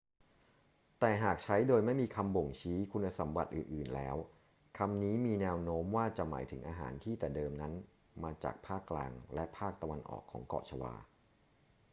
[0.99, 4.15] แต่หากใช้โดยไม่มีคำบ่งชี้คุณสมบัติอื่น ๆ แล้ว
[4.77, 7.73] คำนี้มีแนวโน้มว่าจะหมายถึงอาหารที่แต่เดิมนั้น
[8.23, 10.93] มาจากภาคกลางและภาคตะวันออกของเกาะชวา